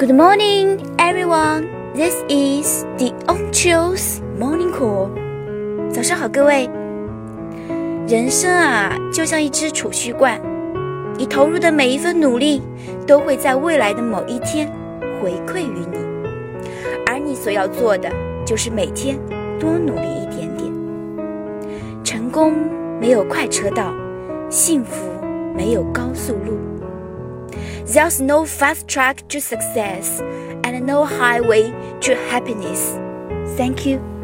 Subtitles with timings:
[0.00, 1.68] Good morning, everyone.
[1.92, 5.10] This is the Onchil's Morning Call.
[5.92, 6.70] 早上好，各位。
[8.08, 10.40] 人生啊，就像一只储蓄罐，
[11.18, 12.62] 你投入的每一份努力，
[13.06, 14.72] 都会在未来的某一天
[15.20, 15.98] 回馈于你。
[17.04, 18.10] 而你所要做的，
[18.46, 19.18] 就是每天
[19.58, 20.72] 多努力一点点。
[22.02, 22.54] 成功
[22.98, 23.92] 没有快车道，
[24.48, 25.10] 幸福
[25.54, 26.56] 没有高速路。
[27.92, 31.72] There's no fast track to success and no highway
[32.02, 32.96] to happiness.
[33.56, 34.19] Thank you.